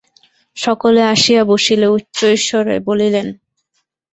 [0.57, 3.27] সকলে আসিয়া বসিলে উচ্চৈঃস্বরে বলিলেন।